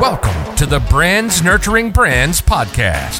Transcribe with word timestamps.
Welcome 0.00 0.54
to 0.54 0.64
the 0.64 0.78
Brands 0.78 1.42
Nurturing 1.42 1.90
Brands 1.90 2.40
podcast, 2.40 3.18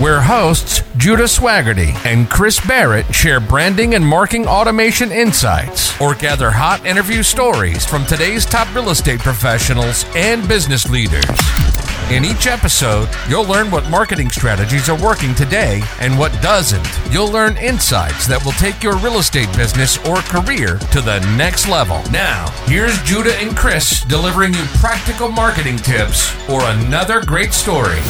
where 0.00 0.22
hosts 0.22 0.82
Judah 0.96 1.24
Swaggerty 1.24 1.94
and 2.06 2.30
Chris 2.30 2.58
Barrett 2.66 3.14
share 3.14 3.38
branding 3.38 3.94
and 3.94 4.06
marketing 4.06 4.46
automation 4.46 5.12
insights 5.12 6.00
or 6.00 6.14
gather 6.14 6.50
hot 6.50 6.86
interview 6.86 7.22
stories 7.22 7.84
from 7.84 8.06
today's 8.06 8.46
top 8.46 8.74
real 8.74 8.88
estate 8.88 9.20
professionals 9.20 10.06
and 10.14 10.48
business 10.48 10.88
leaders. 10.88 11.67
In 12.10 12.24
each 12.24 12.46
episode, 12.46 13.06
you'll 13.28 13.44
learn 13.44 13.70
what 13.70 13.90
marketing 13.90 14.30
strategies 14.30 14.88
are 14.88 14.98
working 14.98 15.34
today 15.34 15.82
and 16.00 16.18
what 16.18 16.32
doesn't. 16.40 16.88
You'll 17.12 17.30
learn 17.30 17.58
insights 17.58 18.26
that 18.28 18.42
will 18.42 18.52
take 18.52 18.82
your 18.82 18.96
real 18.96 19.18
estate 19.18 19.54
business 19.54 19.98
or 20.08 20.16
career 20.16 20.78
to 20.78 21.02
the 21.02 21.20
next 21.36 21.68
level. 21.68 22.00
Now, 22.10 22.48
here's 22.64 22.98
Judah 23.02 23.34
and 23.34 23.54
Chris 23.54 24.04
delivering 24.04 24.54
you 24.54 24.64
practical 24.80 25.28
marketing 25.28 25.76
tips 25.76 26.34
or 26.48 26.62
another 26.62 27.22
great 27.22 27.52
story. 27.52 28.00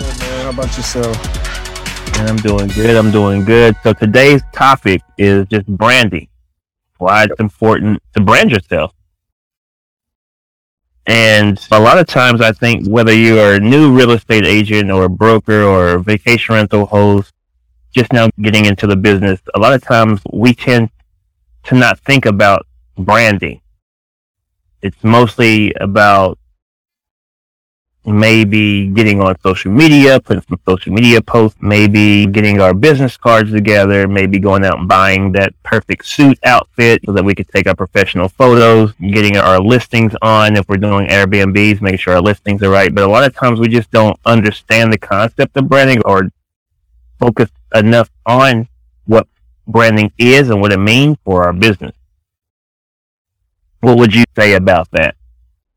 man. 0.00 0.44
How 0.44 0.50
about 0.50 0.74
yourself? 0.74 2.16
And 2.16 2.30
I'm 2.30 2.36
doing 2.36 2.68
good. 2.68 2.96
I'm 2.96 3.10
doing 3.10 3.44
good. 3.44 3.76
So 3.82 3.92
today's 3.92 4.40
topic 4.54 5.02
is 5.18 5.46
just 5.48 5.66
branding. 5.66 6.28
Why 6.96 7.24
it's 7.24 7.38
important 7.40 8.02
to 8.14 8.22
brand 8.22 8.50
yourself. 8.50 8.94
And 11.06 11.58
a 11.72 11.80
lot 11.80 11.98
of 11.98 12.06
times 12.06 12.40
I 12.40 12.52
think 12.52 12.86
whether 12.86 13.12
you 13.12 13.38
are 13.40 13.54
a 13.54 13.60
new 13.60 13.92
real 13.92 14.12
estate 14.12 14.46
agent 14.46 14.90
or 14.90 15.04
a 15.04 15.08
broker 15.08 15.62
or 15.62 15.94
a 15.94 16.02
vacation 16.02 16.54
rental 16.54 16.86
host, 16.86 17.32
just 17.92 18.12
now 18.12 18.30
getting 18.40 18.66
into 18.66 18.86
the 18.86 18.96
business, 18.96 19.40
a 19.54 19.58
lot 19.58 19.74
of 19.74 19.82
times 19.82 20.20
we 20.32 20.54
tend 20.54 20.90
to 21.64 21.74
not 21.74 21.98
think 22.00 22.24
about 22.24 22.66
branding. 22.96 23.60
It's 24.80 25.02
mostly 25.02 25.72
about 25.80 26.38
maybe 28.04 28.88
getting 28.88 29.20
on 29.20 29.38
social 29.40 29.70
media, 29.70 30.20
putting 30.20 30.42
some 30.48 30.58
social 30.68 30.92
media 30.92 31.22
posts, 31.22 31.58
maybe 31.60 32.26
getting 32.26 32.60
our 32.60 32.74
business 32.74 33.16
cards 33.16 33.52
together, 33.52 34.08
maybe 34.08 34.38
going 34.38 34.64
out 34.64 34.78
and 34.78 34.88
buying 34.88 35.32
that 35.32 35.54
perfect 35.62 36.06
suit 36.06 36.38
outfit 36.44 37.00
so 37.06 37.12
that 37.12 37.24
we 37.24 37.34
could 37.34 37.48
take 37.48 37.66
our 37.66 37.76
professional 37.76 38.28
photos, 38.28 38.92
getting 38.94 39.36
our 39.36 39.60
listings 39.60 40.14
on 40.20 40.56
if 40.56 40.68
we're 40.68 40.76
doing 40.76 41.06
Airbnbs, 41.06 41.80
making 41.80 41.98
sure 41.98 42.14
our 42.14 42.22
listings 42.22 42.62
are 42.62 42.70
right. 42.70 42.92
But 42.92 43.04
a 43.04 43.08
lot 43.08 43.24
of 43.24 43.34
times 43.34 43.60
we 43.60 43.68
just 43.68 43.90
don't 43.92 44.18
understand 44.26 44.92
the 44.92 44.98
concept 44.98 45.56
of 45.56 45.68
branding 45.68 46.02
or 46.04 46.30
focus 47.20 47.50
enough 47.74 48.10
on 48.26 48.68
what 49.06 49.28
branding 49.66 50.12
is 50.18 50.50
and 50.50 50.60
what 50.60 50.72
it 50.72 50.78
means 50.78 51.16
for 51.24 51.44
our 51.44 51.52
business. 51.52 51.94
What 53.80 53.98
would 53.98 54.14
you 54.14 54.24
say 54.36 54.54
about 54.54 54.90
that? 54.92 55.14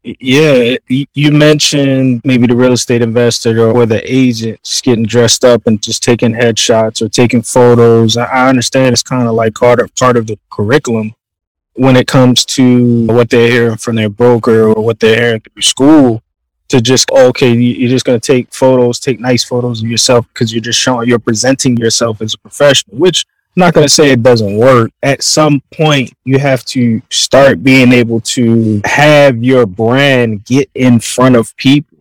Yeah, 0.08 0.78
you 0.88 1.31
mentioned 1.31 2.22
maybe 2.23 2.45
the 2.45 2.56
real 2.56 2.73
estate 2.73 3.02
investor 3.02 3.72
or 3.72 3.88
the 3.88 4.03
agent 4.06 4.62
just 4.62 4.84
getting 4.84 5.08
dressed 5.08 5.44
up 5.44 5.66
and 5.66 5.81
just 5.81 6.03
taking 6.03 6.31
headshots 6.31 7.02
or 7.02 7.09
taking 7.09 7.42
photos. 7.42 8.16
I 8.16 8.47
understand 8.47 8.94
it's 8.94 9.02
kind 9.02 9.28
of 9.28 9.34
like 9.34 9.56
part 9.56 9.80
of, 9.80 9.95
part 9.95 10.16
of 10.16 10.28
the 10.28 10.38
curriculum 10.52 11.16
when 11.73 11.95
it 11.95 12.06
comes 12.06 12.45
to 12.45 13.08
what 13.08 13.31
they're 13.31 13.50
hearing 13.50 13.78
from 13.78 13.95
their 13.95 14.09
broker 14.09 14.67
or 14.67 14.84
what 14.84 15.00
they're 15.00 15.20
hearing 15.20 15.42
through 15.42 15.62
school. 15.64 16.22
To 16.69 16.81
just 16.81 17.09
okay, 17.12 17.53
you're 17.53 17.90
just 17.90 18.06
going 18.06 18.19
to 18.19 18.25
take 18.34 18.53
photos, 18.53 19.00
take 19.00 19.19
nice 19.19 19.44
photos 19.44 19.81
of 19.81 19.90
yourself 19.90 20.28
because 20.28 20.52
you're 20.52 20.62
just 20.62 20.80
showing, 20.80 21.08
you're 21.08 21.19
presenting 21.19 21.78
yourself 21.78 22.22
as 22.22 22.34
a 22.34 22.40
professional, 22.40 22.97
which 22.97 23.25
not 23.56 23.73
going 23.73 23.86
to 23.86 23.94
say 23.94 24.11
it 24.11 24.23
doesn't 24.23 24.58
work. 24.58 24.92
At 25.02 25.23
some 25.23 25.61
point, 25.72 26.14
you 26.23 26.39
have 26.39 26.66
to 26.66 27.02
start 27.09 27.64
being 27.64 27.92
able 27.92 28.20
to 28.22 28.81
have 28.86 29.44
your 29.44 29.66
brand 29.66 30.45
get 30.45 30.70
in 30.75 31.00
front 31.00 31.36
of 31.36 31.56
people. 31.58 31.97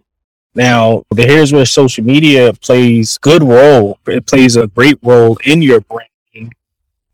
Now, 0.55 1.05
here's 1.17 1.53
where 1.53 1.67
social 1.67 2.05
media 2.05 2.53
plays 2.53 3.19
good 3.19 3.43
role. 3.43 3.99
It 4.07 4.27
plays 4.27 4.57
a 4.57 4.69
great 4.69 4.99
role 5.03 5.37
in 5.45 5.63
your 5.63 5.81
branding, 5.81 6.53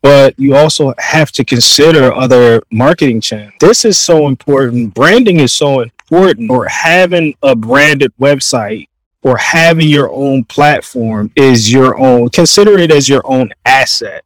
but 0.03 0.39
you 0.39 0.55
also 0.55 0.93
have 0.99 1.33
to 1.33 1.45
consider 1.45 2.13
other 2.13 2.63
marketing 2.71 3.23
channels. 3.23 3.55
This 3.61 3.85
is 3.87 3.97
so 3.97 4.27
important. 4.27 4.95
Branding 4.95 5.41
is 5.41 5.55
so 5.55 5.81
important 5.81 6.51
or 6.51 6.67
having 6.67 7.35
a 7.43 7.57
branded 7.57 8.13
website 8.21 8.89
or 9.23 9.37
having 9.39 9.89
your 9.89 10.11
own 10.11 10.45
platform 10.45 11.31
is 11.37 11.73
your 11.73 11.99
own 11.99 12.29
consider 12.31 12.79
it 12.79 12.91
as 12.91 13.09
your 13.09 13.23
own 13.27 13.51
asset 13.67 14.25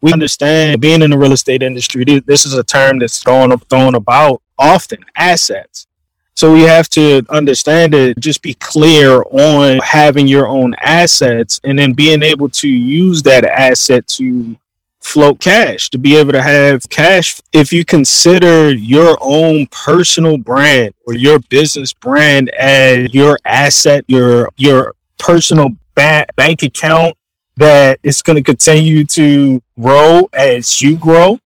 we 0.00 0.12
understand 0.12 0.80
being 0.80 1.02
in 1.02 1.10
the 1.10 1.18
real 1.18 1.32
estate 1.32 1.62
industry, 1.62 2.04
this 2.04 2.46
is 2.46 2.54
a 2.54 2.64
term 2.64 2.98
that's 2.98 3.22
thrown 3.22 3.56
thrown 3.58 3.94
about 3.94 4.42
often, 4.58 5.04
assets. 5.16 5.86
So 6.34 6.52
we 6.52 6.62
have 6.62 6.88
to 6.90 7.22
understand 7.28 7.94
it, 7.94 8.18
just 8.18 8.40
be 8.40 8.54
clear 8.54 9.22
on 9.30 9.78
having 9.80 10.26
your 10.26 10.46
own 10.46 10.74
assets 10.80 11.60
and 11.64 11.78
then 11.78 11.92
being 11.92 12.22
able 12.22 12.48
to 12.50 12.68
use 12.68 13.22
that 13.24 13.44
asset 13.44 14.06
to 14.08 14.56
float 15.00 15.40
cash, 15.40 15.90
to 15.90 15.98
be 15.98 16.16
able 16.16 16.32
to 16.32 16.42
have 16.42 16.88
cash. 16.88 17.40
If 17.52 17.72
you 17.72 17.84
consider 17.84 18.72
your 18.72 19.18
own 19.20 19.66
personal 19.66 20.38
brand 20.38 20.94
or 21.06 21.14
your 21.14 21.40
business 21.40 21.92
brand 21.92 22.48
as 22.50 23.12
your 23.12 23.38
asset, 23.44 24.04
your 24.08 24.50
your 24.56 24.94
personal 25.18 25.70
ba- 25.94 26.26
bank 26.36 26.62
account, 26.62 27.16
that 27.60 28.00
it's 28.02 28.22
going 28.22 28.36
to 28.36 28.42
continue 28.42 29.04
to 29.04 29.62
grow 29.78 30.28
as 30.32 30.80
you 30.80 30.96
grow 30.96 31.38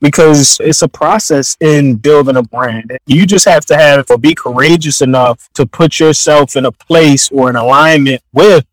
because 0.00 0.58
it's 0.60 0.82
a 0.82 0.88
process 0.88 1.56
in 1.60 1.94
building 1.94 2.36
a 2.36 2.42
brand. 2.42 2.98
You 3.06 3.24
just 3.24 3.44
have 3.44 3.64
to 3.66 3.76
have 3.76 4.10
or 4.10 4.18
be 4.18 4.34
courageous 4.34 5.00
enough 5.00 5.48
to 5.54 5.66
put 5.66 6.00
yourself 6.00 6.56
in 6.56 6.64
a 6.66 6.72
place 6.72 7.30
or 7.30 7.48
an 7.50 7.56
alignment 7.56 8.20
with 8.32 8.66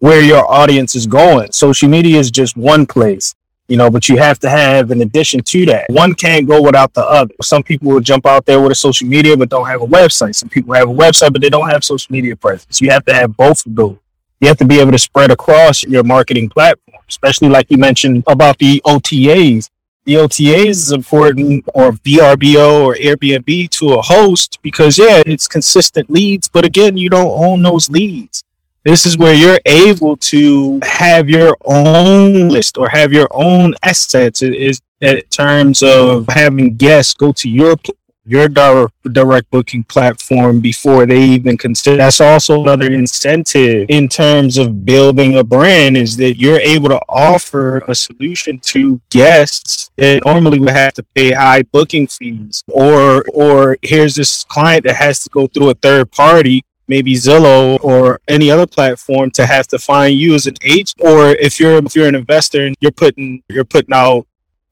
where 0.00 0.22
your 0.22 0.46
audience 0.50 0.94
is 0.94 1.06
going. 1.06 1.50
Social 1.52 1.88
media 1.88 2.18
is 2.18 2.30
just 2.30 2.58
one 2.58 2.84
place, 2.84 3.34
you 3.68 3.78
know, 3.78 3.88
but 3.88 4.10
you 4.10 4.18
have 4.18 4.38
to 4.40 4.50
have 4.50 4.90
in 4.90 5.00
addition 5.00 5.42
to 5.44 5.64
that. 5.64 5.86
One 5.88 6.12
can't 6.12 6.46
go 6.46 6.60
without 6.60 6.92
the 6.92 7.04
other. 7.06 7.32
Some 7.40 7.62
people 7.62 7.90
will 7.90 8.00
jump 8.00 8.26
out 8.26 8.44
there 8.44 8.60
with 8.60 8.72
a 8.72 8.74
social 8.74 9.08
media 9.08 9.34
but 9.34 9.48
don't 9.48 9.66
have 9.66 9.80
a 9.80 9.86
website. 9.86 10.34
Some 10.34 10.50
people 10.50 10.74
have 10.74 10.90
a 10.90 10.94
website 10.94 11.32
but 11.32 11.40
they 11.40 11.48
don't 11.48 11.70
have 11.70 11.82
social 11.82 12.12
media 12.12 12.36
presence. 12.36 12.82
You 12.82 12.90
have 12.90 13.06
to 13.06 13.14
have 13.14 13.34
both 13.34 13.64
of 13.64 13.74
those 13.74 13.96
you 14.40 14.48
have 14.48 14.58
to 14.58 14.64
be 14.64 14.80
able 14.80 14.92
to 14.92 14.98
spread 14.98 15.30
across 15.30 15.82
your 15.84 16.02
marketing 16.02 16.48
platform, 16.48 16.98
especially 17.08 17.48
like 17.48 17.70
you 17.70 17.78
mentioned 17.78 18.24
about 18.26 18.58
the 18.58 18.82
OTAs. 18.84 19.70
The 20.04 20.14
OTAs 20.14 20.68
is 20.68 20.92
important 20.92 21.64
or 21.72 21.92
VRBO 21.92 22.84
or 22.84 22.94
Airbnb 22.94 23.70
to 23.70 23.94
a 23.94 24.02
host 24.02 24.58
because 24.60 24.98
yeah, 24.98 25.22
it's 25.24 25.48
consistent 25.48 26.10
leads, 26.10 26.48
but 26.48 26.64
again, 26.64 26.96
you 26.96 27.08
don't 27.08 27.30
own 27.30 27.62
those 27.62 27.88
leads. 27.88 28.42
This 28.84 29.06
is 29.06 29.16
where 29.16 29.32
you're 29.32 29.60
able 29.64 30.18
to 30.18 30.78
have 30.82 31.30
your 31.30 31.56
own 31.64 32.50
list 32.50 32.76
or 32.76 32.86
have 32.90 33.14
your 33.14 33.28
own 33.30 33.74
assets 33.82 34.42
is 34.42 34.82
in 35.00 35.22
terms 35.30 35.82
of 35.82 36.26
having 36.28 36.76
guests 36.76 37.14
go 37.14 37.32
to 37.32 37.48
your 37.48 37.76
your 38.24 38.48
direct, 38.48 38.94
direct 39.12 39.50
booking 39.50 39.84
platform 39.84 40.60
before 40.60 41.06
they 41.06 41.22
even 41.22 41.56
consider. 41.56 41.98
That's 41.98 42.20
also 42.20 42.62
another 42.62 42.90
incentive 42.90 43.86
in 43.88 44.08
terms 44.08 44.56
of 44.56 44.84
building 44.84 45.36
a 45.36 45.44
brand 45.44 45.96
is 45.96 46.16
that 46.16 46.38
you're 46.38 46.60
able 46.60 46.88
to 46.88 47.00
offer 47.08 47.78
a 47.86 47.94
solution 47.94 48.58
to 48.60 49.00
guests 49.10 49.90
that 49.96 50.24
normally 50.24 50.58
would 50.58 50.70
have 50.70 50.94
to 50.94 51.02
pay 51.14 51.32
high 51.32 51.62
booking 51.62 52.06
fees 52.06 52.62
or 52.68 53.24
or 53.32 53.76
here's 53.82 54.14
this 54.14 54.44
client 54.44 54.84
that 54.84 54.96
has 54.96 55.22
to 55.22 55.30
go 55.30 55.46
through 55.46 55.70
a 55.70 55.74
third 55.74 56.10
party 56.10 56.62
maybe 56.88 57.14
Zillow 57.14 57.82
or 57.82 58.20
any 58.28 58.50
other 58.50 58.66
platform 58.66 59.30
to 59.32 59.46
have 59.46 59.66
to 59.68 59.78
find 59.78 60.18
you 60.18 60.34
as 60.34 60.46
an 60.46 60.54
agent 60.62 61.00
or 61.00 61.30
if 61.30 61.58
you're 61.58 61.78
if 61.78 61.94
you're 61.94 62.08
an 62.08 62.14
investor 62.14 62.66
and 62.66 62.76
you're 62.80 62.92
putting 62.92 63.42
you're 63.48 63.64
putting 63.64 63.94
out 63.94 64.26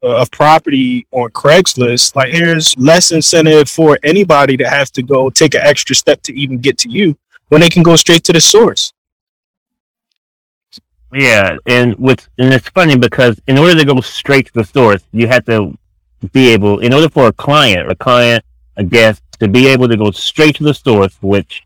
Uh, 0.05 0.21
of 0.21 0.29
property 0.33 1.07
on 1.13 1.31
Craigslist, 1.31 2.17
like 2.17 2.33
here's 2.33 2.77
less 2.77 3.13
incentive 3.13 3.69
for 3.71 4.01
anybody 4.03 4.57
to 4.57 4.69
have 4.69 4.91
to 4.91 5.01
go 5.01 5.31
take 5.31 5.55
an 5.55 5.61
extra 5.63 5.95
step 5.95 6.21
to 6.23 6.33
even 6.35 6.59
get 6.59 6.77
to 6.79 6.89
you 6.89 7.17
when 7.51 7.61
they 7.61 7.71
can 7.71 7.85
go 7.85 7.95
straight 7.95 8.25
to 8.25 8.33
the 8.33 8.41
source. 8.41 8.93
Yeah, 11.13 11.57
and 11.67 11.95
with 11.99 12.29
and 12.39 12.53
it's 12.53 12.69
funny 12.71 12.97
because 12.97 13.41
in 13.47 13.59
order 13.59 13.79
to 13.79 13.85
go 13.85 14.01
straight 14.01 14.47
to 14.47 14.53
the 14.55 14.65
source, 14.65 15.03
you 15.13 15.29
have 15.29 15.45
to 15.45 15.79
be 16.33 16.49
able, 16.49 16.81
in 16.81 16.93
order 16.93 17.09
for 17.09 17.29
a 17.29 17.33
client, 17.33 17.89
a 17.89 17.95
client, 17.95 18.45
a 18.77 18.83
guest, 18.83 19.23
to 19.39 19.47
be 19.47 19.69
able 19.69 19.87
to 19.89 19.97
go 19.97 20.11
straight 20.11 20.57
to 20.57 20.65
the 20.65 20.75
source, 20.75 21.17
which 21.21 21.63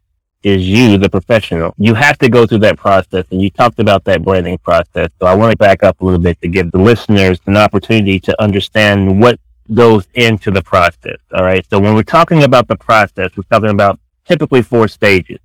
is 0.46 0.64
you, 0.69 0.96
the 0.96 1.10
professional. 1.10 1.75
You 1.76 1.94
have 1.94 2.19
to 2.19 2.28
go 2.28 2.46
through 2.46 2.60
that 2.60 2.78
process, 2.78 3.25
and 3.32 3.43
you 3.43 3.50
talked 3.50 3.81
about 3.81 4.04
that 4.04 4.22
branding 4.22 4.58
process. 4.58 5.08
So 5.19 5.26
I 5.26 5.34
want 5.34 5.50
to 5.50 5.56
back 5.56 5.82
up 5.82 6.00
a 6.00 6.04
little 6.04 6.20
bit 6.20 6.40
to 6.40 6.46
give 6.46 6.70
the 6.70 6.78
listeners 6.78 7.40
an 7.46 7.56
opportunity 7.56 8.20
to 8.20 8.40
understand 8.40 9.20
what 9.20 9.40
goes 9.75 10.06
into 10.14 10.52
the 10.52 10.62
process. 10.62 11.19
All 11.34 11.43
right. 11.43 11.66
So 11.69 11.81
when 11.81 11.96
we're 11.96 12.04
talking 12.04 12.44
about 12.44 12.69
the 12.69 12.76
process, 12.76 13.32
we're 13.37 13.43
talking 13.50 13.70
about 13.70 13.98
typically 14.25 14.62
four 14.62 14.87
stages. 14.87 15.40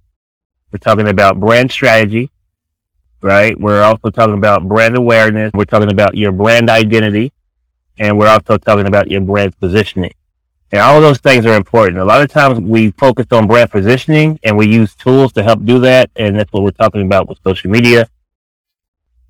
We're 0.71 0.77
talking 0.77 1.07
about 1.07 1.39
brand 1.39 1.71
strategy, 1.71 2.29
right? 3.23 3.59
We're 3.59 3.81
also 3.81 4.11
talking 4.11 4.35
about 4.35 4.67
brand 4.67 4.95
awareness. 4.95 5.51
We're 5.55 5.65
talking 5.65 5.91
about 5.91 6.15
your 6.15 6.31
brand 6.31 6.69
identity, 6.69 7.33
and 7.97 8.19
we're 8.19 8.27
also 8.27 8.59
talking 8.59 8.85
about 8.85 9.09
your 9.09 9.21
brand 9.21 9.59
positioning. 9.59 10.13
And 10.71 10.81
all 10.81 11.01
those 11.01 11.19
things 11.19 11.45
are 11.45 11.55
important. 11.55 11.97
A 11.97 12.05
lot 12.05 12.21
of 12.21 12.29
times 12.29 12.59
we 12.59 12.91
focus 12.91 13.27
on 13.31 13.45
brand 13.45 13.71
positioning 13.71 14.39
and 14.43 14.57
we 14.57 14.67
use 14.67 14.95
tools 14.95 15.33
to 15.33 15.43
help 15.43 15.65
do 15.65 15.79
that. 15.79 16.09
And 16.15 16.37
that's 16.37 16.51
what 16.53 16.63
we're 16.63 16.71
talking 16.71 17.05
about 17.05 17.27
with 17.27 17.39
social 17.43 17.69
media, 17.69 18.07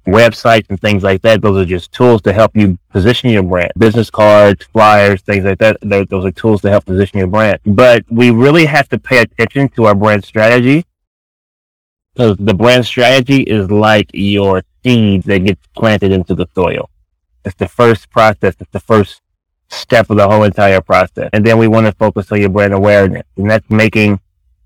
websites 0.05 0.67
and 0.69 0.79
things 0.79 1.01
like 1.01 1.23
that. 1.23 1.41
Those 1.41 1.63
are 1.63 1.65
just 1.67 1.91
tools 1.91 2.21
to 2.23 2.33
help 2.33 2.55
you 2.55 2.77
position 2.89 3.31
your 3.31 3.41
brand. 3.41 3.71
Business 3.75 4.11
cards, 4.11 4.65
flyers, 4.65 5.21
things 5.21 5.43
like 5.43 5.57
that. 5.59 5.77
Those 5.81 6.25
are 6.25 6.31
tools 6.31 6.61
to 6.61 6.69
help 6.69 6.85
position 6.85 7.17
your 7.17 7.27
brand. 7.27 7.59
But 7.65 8.05
we 8.11 8.29
really 8.29 8.65
have 8.65 8.87
to 8.89 8.99
pay 8.99 9.17
attention 9.17 9.69
to 9.69 9.85
our 9.85 9.95
brand 9.95 10.23
strategy 10.23 10.85
because 12.13 12.37
the 12.37 12.53
brand 12.53 12.85
strategy 12.85 13.41
is 13.41 13.71
like 13.71 14.11
your 14.13 14.61
seed 14.83 15.23
that 15.23 15.39
gets 15.39 15.65
planted 15.75 16.11
into 16.11 16.35
the 16.35 16.45
soil. 16.53 16.87
It's 17.45 17.55
the 17.55 17.67
first 17.67 18.11
process. 18.11 18.55
It's 18.59 18.71
the 18.71 18.79
first 18.79 19.21
step 19.71 20.09
of 20.09 20.17
the 20.17 20.27
whole 20.27 20.43
entire 20.43 20.81
process. 20.81 21.29
And 21.33 21.45
then 21.45 21.57
we 21.57 21.67
want 21.67 21.87
to 21.87 21.93
focus 21.93 22.31
on 22.31 22.39
your 22.39 22.49
brand 22.49 22.73
awareness. 22.73 23.23
And 23.37 23.49
that's 23.49 23.69
making 23.69 24.19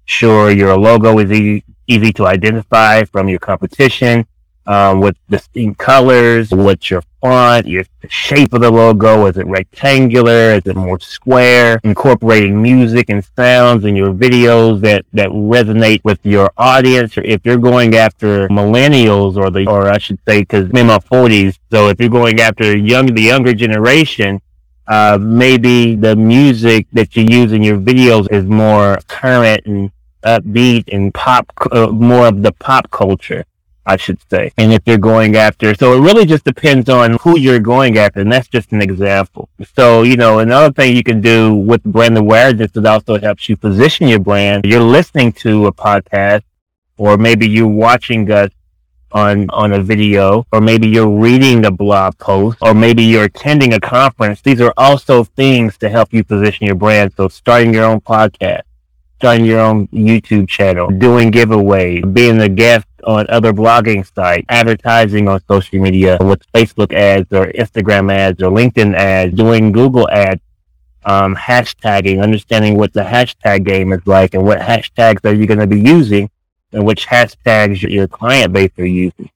sure 0.06 0.52
your 0.52 0.78
logo 0.78 1.18
is 1.20 1.32
easy, 1.32 1.64
easy 1.88 2.12
to 2.14 2.26
identify 2.26 3.04
from 3.06 3.30
your 3.30 3.40
competition, 3.40 4.26
um, 4.68 5.00
with 5.00 5.16
distinct 5.30 5.78
colors, 5.78 6.52
what's 6.52 6.90
your 6.90 7.04
font, 7.22 7.68
your 7.68 7.84
shape 8.08 8.54
of 8.54 8.62
the 8.62 8.72
logo. 8.72 9.28
Is 9.28 9.38
it 9.38 9.46
rectangular? 9.46 10.54
Is 10.54 10.64
it 10.66 10.76
more 10.76 11.00
square? 11.00 11.80
Incorporating 11.84 12.60
music 12.62 13.10
and 13.10 13.24
sounds 13.36 13.86
in 13.86 13.96
your 13.96 14.14
videos 14.14 14.82
that, 14.82 15.06
that 15.14 15.30
resonate 15.30 16.04
with 16.04 16.20
your 16.24 16.52
audience. 16.58 17.18
Or 17.18 17.22
if 17.22 17.46
you're 17.46 17.58
going 17.58 17.96
after 17.96 18.48
millennials 18.50 19.38
or 19.38 19.52
the, 19.52 19.68
or 19.68 19.88
I 19.88 20.00
should 20.00 20.20
say, 20.28 20.44
cause 20.46 20.66
I'm 20.66 20.78
in 20.78 20.88
my 20.88 21.00
forties. 21.00 21.60
So 21.72 21.90
if 21.90 22.00
you're 22.00 22.10
going 22.10 22.40
after 22.40 22.76
young, 22.76 23.08
the 23.08 23.22
younger 23.22 23.54
generation, 23.54 24.42
uh, 24.88 25.18
maybe 25.20 25.96
the 25.96 26.16
music 26.16 26.88
that 26.94 27.16
you 27.16 27.24
use 27.24 27.52
in 27.52 27.64
your 27.64 27.78
videos 27.78 28.32
is 28.32 28.46
more 28.46 29.00
current 29.08 29.66
and 29.66 29.92
upbeat 30.24 30.84
and 30.92 31.14
pop, 31.14 31.52
uh, 31.72 31.88
more 31.88 32.28
of 32.28 32.42
the 32.42 32.52
pop 32.52 32.90
culture. 32.92 33.46
I 33.88 33.98
should 33.98 34.18
say. 34.32 34.52
And 34.58 34.74
if 34.74 34.82
you're 34.88 34.98
going 34.98 35.36
after, 35.36 35.76
so 35.76 35.94
it 35.94 36.00
really 36.00 36.26
just 36.26 36.44
depends 36.44 36.90
on 36.90 37.18
who 37.22 37.38
you're 37.38 37.60
going 37.60 38.00
after. 38.00 38.22
And 38.22 38.32
that's 38.32 38.48
just 38.48 38.72
an 38.72 38.82
example. 38.82 39.48
So, 39.76 40.02
you 40.02 40.18
know, 40.18 40.40
another 40.40 40.74
thing 40.74 40.96
you 40.96 41.04
can 41.04 41.22
do 41.22 41.54
with 41.54 41.84
brand 41.84 42.18
awareness 42.18 42.72
that 42.72 42.86
also 42.86 43.20
helps 43.20 43.48
you 43.48 43.56
position 43.56 44.08
your 44.08 44.20
brand. 44.20 44.66
You're 44.66 44.80
listening 44.82 45.34
to 45.34 45.68
a 45.68 45.72
podcast 45.72 46.42
or 46.98 47.18
maybe 47.18 47.48
you're 47.48 47.68
watching 47.68 48.32
us 48.32 48.50
on, 49.16 49.50
on 49.52 49.72
a 49.72 49.82
video, 49.82 50.46
or 50.52 50.60
maybe 50.60 50.90
you're 50.90 51.10
reading 51.10 51.66
a 51.66 51.72
blog 51.72 52.18
post, 52.18 52.58
or 52.62 52.74
maybe 52.74 53.02
you're 53.02 53.24
attending 53.24 53.74
a 53.74 53.80
conference. 53.80 54.42
These 54.42 54.60
are 54.60 54.74
also 54.76 55.24
things 55.24 55.78
to 55.78 55.90
help 55.90 56.14
you 56.14 56.24
position 56.24 56.68
your 56.68 56.76
brand. 56.76 57.14
So 57.16 57.30
starting 57.30 57.74
your 57.74 57.86
own 57.86 58.02
podcast, 58.02 58.64
starting 59.16 59.46
your 59.46 59.62
own 59.62 59.88
YouTube 59.88 60.50
channel, 60.50 60.90
doing 60.90 61.32
giveaways, 61.32 62.14
being 62.14 62.42
a 62.42 62.50
guest 62.50 62.88
on 63.06 63.26
other 63.30 63.54
blogging 63.54 64.06
sites, 64.14 64.46
advertising 64.50 65.30
on 65.30 65.40
social 65.48 65.80
media 65.80 66.18
with 66.20 66.42
Facebook 66.52 66.92
ads 66.94 67.32
or 67.32 67.46
Instagram 67.54 68.12
ads 68.12 68.44
or 68.44 68.52
LinkedIn 68.52 68.96
ads, 68.96 69.34
doing 69.34 69.72
Google 69.72 70.10
ads, 70.10 70.42
um, 71.06 71.36
hashtagging, 71.36 72.22
understanding 72.22 72.78
what 72.78 72.92
the 72.92 73.04
hashtag 73.04 73.64
game 73.64 73.94
is 73.94 74.06
like 74.06 74.34
and 74.34 74.44
what 74.44 74.60
hashtags 74.60 75.24
are 75.24 75.34
you 75.34 75.46
going 75.46 75.60
to 75.60 75.68
be 75.68 75.80
using 75.80 76.30
and 76.76 76.86
which 76.86 77.08
hashtags 77.08 77.82
your 77.82 78.08
client 78.08 78.54
base 78.54 78.72
are 78.78 78.86
using. 78.86 79.30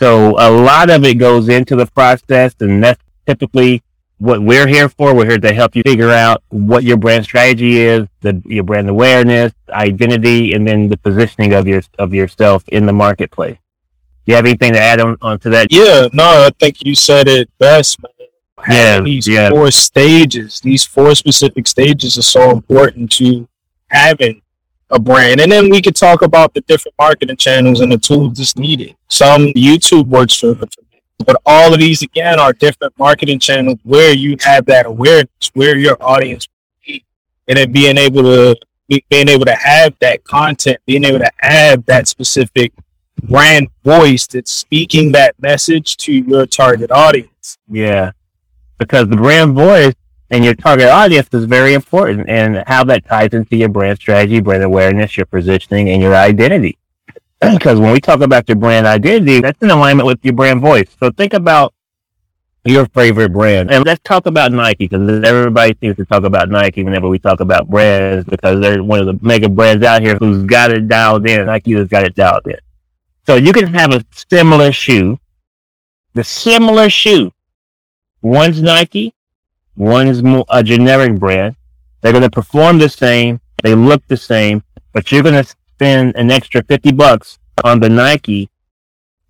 So 0.00 0.30
a 0.38 0.50
lot 0.50 0.90
of 0.90 1.04
it 1.04 1.14
goes 1.14 1.48
into 1.48 1.76
the 1.76 1.86
process 1.86 2.54
and 2.60 2.82
that's 2.82 3.00
typically 3.26 3.82
what 4.18 4.42
we're 4.42 4.66
here 4.66 4.88
for. 4.88 5.14
We're 5.14 5.28
here 5.28 5.38
to 5.38 5.52
help 5.52 5.76
you 5.76 5.82
figure 5.84 6.10
out 6.10 6.42
what 6.48 6.82
your 6.82 6.96
brand 6.96 7.24
strategy 7.24 7.78
is, 7.78 8.08
the, 8.20 8.42
your 8.44 8.64
brand 8.64 8.88
awareness, 8.88 9.52
identity, 9.68 10.54
and 10.54 10.66
then 10.66 10.88
the 10.88 10.96
positioning 10.96 11.52
of 11.52 11.68
your, 11.68 11.82
of 11.98 12.14
yourself 12.14 12.64
in 12.68 12.86
the 12.86 12.92
marketplace. 12.92 13.58
Do 14.24 14.32
you 14.32 14.36
have 14.36 14.46
anything 14.46 14.72
to 14.72 14.80
add 14.80 15.00
on, 15.00 15.16
on 15.22 15.38
to 15.40 15.50
that? 15.50 15.72
Yeah, 15.72 16.08
no, 16.12 16.24
I 16.24 16.50
think 16.58 16.84
you 16.84 16.94
said 16.94 17.28
it 17.28 17.50
best, 17.58 17.98
man. 18.02 18.10
Yeah, 18.68 19.00
these 19.00 19.26
yeah. 19.26 19.50
four 19.50 19.70
stages, 19.70 20.60
these 20.60 20.84
four 20.84 21.14
specific 21.14 21.66
stages 21.66 22.16
are 22.16 22.22
so 22.22 22.50
important 22.50 23.10
to 23.12 23.48
having 23.88 24.41
a 24.92 24.98
brand. 24.98 25.40
And 25.40 25.50
then 25.50 25.70
we 25.70 25.82
could 25.82 25.96
talk 25.96 26.22
about 26.22 26.54
the 26.54 26.60
different 26.62 26.94
marketing 26.98 27.36
channels 27.36 27.80
and 27.80 27.90
the 27.90 27.98
tools 27.98 28.38
that's 28.38 28.56
needed. 28.56 28.94
Some 29.08 29.46
YouTube 29.48 30.06
works 30.06 30.38
for, 30.38 30.54
for 30.54 30.66
but 31.24 31.40
all 31.46 31.72
of 31.72 31.78
these 31.78 32.02
again 32.02 32.38
are 32.40 32.52
different 32.52 32.98
marketing 32.98 33.38
channels 33.38 33.78
where 33.84 34.12
you 34.12 34.36
have 34.40 34.66
that 34.66 34.86
awareness, 34.86 35.50
where 35.54 35.76
your 35.76 35.96
audience 36.02 36.48
and 37.48 37.58
then 37.58 37.72
being 37.72 37.98
able 37.98 38.22
to 38.22 38.56
being 38.88 39.28
able 39.28 39.44
to 39.46 39.54
have 39.54 39.94
that 40.00 40.22
content, 40.24 40.78
being 40.86 41.04
able 41.04 41.18
to 41.18 41.30
have 41.38 41.84
that 41.86 42.06
specific 42.08 42.72
brand 43.22 43.68
voice 43.84 44.26
that's 44.26 44.50
speaking 44.50 45.12
that 45.12 45.34
message 45.40 45.96
to 45.96 46.12
your 46.12 46.46
target 46.46 46.90
audience. 46.90 47.58
Yeah, 47.68 48.12
because 48.78 49.08
the 49.08 49.16
brand 49.16 49.54
voice 49.54 49.94
and 50.32 50.44
your 50.44 50.54
target 50.54 50.88
audience 50.88 51.28
is 51.32 51.44
very 51.44 51.74
important, 51.74 52.28
and 52.28 52.64
how 52.66 52.82
that 52.84 53.06
ties 53.06 53.32
into 53.32 53.56
your 53.56 53.68
brand 53.68 53.98
strategy, 53.98 54.40
brand 54.40 54.64
awareness, 54.64 55.16
your 55.16 55.26
positioning, 55.26 55.90
and 55.90 56.02
your 56.02 56.16
identity 56.16 56.78
because 57.52 57.80
when 57.80 57.92
we 57.92 58.00
talk 58.00 58.20
about 58.20 58.48
your 58.48 58.56
brand 58.56 58.86
identity, 58.86 59.40
that's 59.40 59.60
in 59.62 59.70
alignment 59.70 60.06
with 60.06 60.24
your 60.24 60.34
brand 60.34 60.60
voice. 60.60 60.86
So 61.00 61.10
think 61.10 61.34
about 61.34 61.74
your 62.64 62.86
favorite 62.86 63.32
brand. 63.32 63.70
And 63.72 63.84
let's 63.84 64.00
talk 64.04 64.26
about 64.26 64.52
Nike 64.52 64.86
because 64.86 65.24
everybody 65.24 65.76
seems 65.80 65.96
to 65.96 66.04
talk 66.04 66.22
about 66.22 66.50
Nike 66.50 66.84
whenever 66.84 67.08
we 67.08 67.18
talk 67.18 67.40
about 67.40 67.68
brands 67.68 68.24
because 68.28 68.60
they're 68.60 68.82
one 68.84 69.00
of 69.00 69.06
the 69.06 69.18
mega 69.26 69.48
brands 69.48 69.84
out 69.84 70.02
here 70.02 70.16
who's 70.16 70.44
got 70.44 70.70
it 70.70 70.86
dialed 70.86 71.26
in. 71.26 71.46
Nike 71.46 71.72
has 71.72 71.88
got 71.88 72.04
it 72.04 72.14
dialed 72.14 72.46
in. 72.46 72.58
So 73.26 73.34
you 73.34 73.52
can 73.52 73.74
have 73.74 73.92
a 73.92 74.04
similar 74.30 74.70
shoe, 74.70 75.18
the 76.14 76.22
similar 76.22 76.88
shoe. 76.90 77.32
One's 78.20 78.62
Nike, 78.62 79.14
one 79.74 80.08
is 80.08 80.22
a 80.50 80.62
generic 80.62 81.18
brand. 81.18 81.56
They're 82.00 82.12
going 82.12 82.22
to 82.22 82.30
perform 82.30 82.78
the 82.78 82.88
same. 82.88 83.40
They 83.62 83.74
look 83.74 84.06
the 84.08 84.16
same, 84.16 84.62
but 84.92 85.10
you're 85.10 85.22
going 85.22 85.42
to 85.42 85.54
spend 85.74 86.16
an 86.16 86.30
extra 86.30 86.62
50 86.62 86.92
bucks 86.92 87.38
on 87.64 87.80
the 87.80 87.88
Nike 87.88 88.50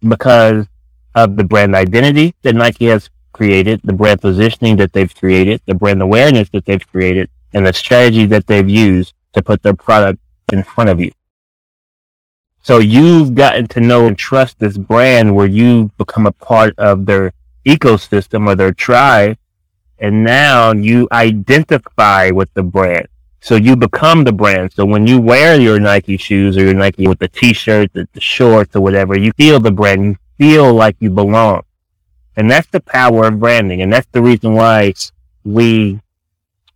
because 0.06 0.66
of 1.14 1.36
the 1.36 1.44
brand 1.44 1.74
identity 1.74 2.34
that 2.42 2.54
Nike 2.54 2.86
has 2.86 3.10
created, 3.32 3.80
the 3.84 3.92
brand 3.92 4.20
positioning 4.20 4.76
that 4.76 4.92
they've 4.92 5.14
created, 5.14 5.60
the 5.66 5.74
brand 5.74 6.02
awareness 6.02 6.48
that 6.50 6.64
they've 6.64 6.86
created, 6.90 7.28
and 7.52 7.66
the 7.66 7.72
strategy 7.72 8.26
that 8.26 8.46
they've 8.46 8.68
used 8.68 9.14
to 9.34 9.42
put 9.42 9.62
their 9.62 9.74
product 9.74 10.18
in 10.52 10.62
front 10.62 10.90
of 10.90 11.00
you. 11.00 11.12
So 12.62 12.78
you've 12.78 13.34
gotten 13.34 13.66
to 13.68 13.80
know 13.80 14.06
and 14.06 14.16
trust 14.16 14.58
this 14.58 14.78
brand 14.78 15.34
where 15.34 15.46
you 15.46 15.90
become 15.98 16.26
a 16.26 16.32
part 16.32 16.78
of 16.78 17.06
their 17.06 17.32
ecosystem 17.66 18.46
or 18.46 18.54
their 18.54 18.72
tribe. 18.72 19.36
And 20.02 20.24
now 20.24 20.72
you 20.72 21.06
identify 21.12 22.30
with 22.30 22.52
the 22.54 22.64
brand. 22.64 23.06
So 23.40 23.54
you 23.54 23.76
become 23.76 24.24
the 24.24 24.32
brand. 24.32 24.72
So 24.72 24.84
when 24.84 25.06
you 25.06 25.20
wear 25.20 25.60
your 25.60 25.78
Nike 25.78 26.16
shoes 26.16 26.56
or 26.56 26.64
your 26.64 26.74
Nike 26.74 27.06
with 27.06 27.20
the 27.20 27.28
t-shirt, 27.28 27.92
the, 27.92 28.08
the 28.12 28.20
shorts 28.20 28.74
or 28.74 28.80
whatever, 28.80 29.16
you 29.16 29.30
feel 29.36 29.60
the 29.60 29.70
brand. 29.70 30.04
You 30.04 30.16
feel 30.38 30.74
like 30.74 30.96
you 30.98 31.08
belong. 31.08 31.62
And 32.36 32.50
that's 32.50 32.66
the 32.66 32.80
power 32.80 33.26
of 33.28 33.38
branding. 33.38 33.80
And 33.80 33.92
that's 33.92 34.08
the 34.10 34.22
reason 34.22 34.54
why 34.54 34.92
we 35.44 36.00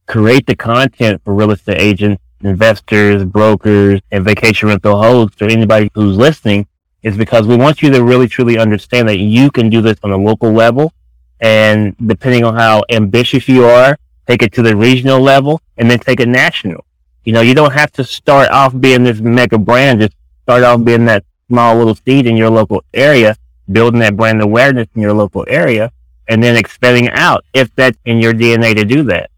create 0.06 0.46
the 0.46 0.54
content 0.54 1.20
for 1.24 1.34
real 1.34 1.50
estate 1.50 1.80
agents, 1.80 2.22
investors, 2.42 3.24
brokers, 3.24 4.00
and 4.12 4.24
vacation 4.24 4.68
rental 4.68 5.02
hosts 5.02 5.42
or 5.42 5.46
anybody 5.46 5.90
who's 5.94 6.16
listening 6.16 6.68
is 7.02 7.16
because 7.16 7.48
we 7.48 7.56
want 7.56 7.82
you 7.82 7.90
to 7.90 8.04
really 8.04 8.28
truly 8.28 8.56
understand 8.56 9.08
that 9.08 9.18
you 9.18 9.50
can 9.50 9.68
do 9.68 9.80
this 9.80 9.98
on 10.04 10.12
a 10.12 10.16
local 10.16 10.52
level. 10.52 10.92
And 11.40 11.94
depending 12.06 12.44
on 12.44 12.54
how 12.54 12.84
ambitious 12.90 13.48
you 13.48 13.64
are, 13.64 13.98
take 14.26 14.42
it 14.42 14.52
to 14.54 14.62
the 14.62 14.76
regional 14.76 15.20
level, 15.20 15.60
and 15.76 15.90
then 15.90 15.98
take 15.98 16.20
it 16.20 16.28
national. 16.28 16.84
You 17.24 17.32
know, 17.32 17.40
you 17.40 17.54
don't 17.54 17.72
have 17.72 17.92
to 17.92 18.04
start 18.04 18.50
off 18.50 18.78
being 18.78 19.04
this 19.04 19.20
mega 19.20 19.58
brand. 19.58 20.00
Just 20.00 20.14
start 20.42 20.62
off 20.62 20.84
being 20.84 21.04
that 21.06 21.24
small 21.48 21.76
little 21.76 21.94
seed 21.94 22.26
in 22.26 22.36
your 22.36 22.50
local 22.50 22.84
area, 22.94 23.36
building 23.70 24.00
that 24.00 24.16
brand 24.16 24.40
awareness 24.40 24.88
in 24.94 25.02
your 25.02 25.12
local 25.12 25.44
area, 25.48 25.90
and 26.28 26.42
then 26.42 26.56
expanding 26.56 27.08
out 27.10 27.44
if 27.52 27.74
that's 27.74 27.98
in 28.04 28.18
your 28.18 28.32
DNA 28.32 28.74
to 28.74 28.84
do 28.84 29.02
that. 29.04 29.30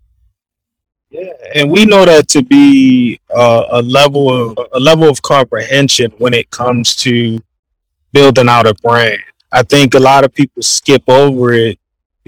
Yeah, 1.11 1.33
and 1.55 1.71
we 1.71 1.87
know 1.87 2.05
that 2.05 2.28
to 2.28 2.43
be 2.43 3.19
uh, 3.35 3.64
a 3.71 3.83
level 3.83 4.31
of 4.31 4.59
a 4.73 4.78
level 4.78 5.09
of 5.09 5.23
comprehension 5.23 6.12
when 6.19 6.35
it 6.35 6.50
comes 6.50 6.95
to 6.97 7.40
building 8.12 8.49
out 8.49 8.67
a 8.67 8.75
brand. 8.75 9.23
I 9.50 9.62
think 9.62 9.95
a 9.95 9.99
lot 9.99 10.25
of 10.25 10.35
people 10.35 10.62
skip 10.62 11.02
over 11.09 11.55
it 11.55 11.78